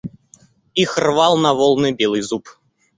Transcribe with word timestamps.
Их 0.73 0.97
рвал 0.97 1.37
на 1.37 1.53
волны 1.53 1.91
белый 1.91 2.21
зуб. 2.23 2.49